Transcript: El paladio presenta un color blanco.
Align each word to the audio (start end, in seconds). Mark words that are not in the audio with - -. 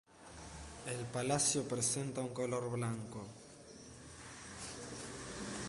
El 0.87 1.05
paladio 1.05 1.61
presenta 1.67 2.21
un 2.21 2.29
color 2.33 2.71
blanco. 2.71 3.27